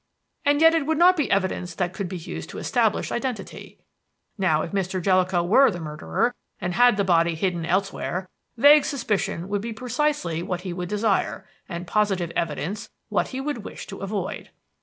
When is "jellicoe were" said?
4.99-5.69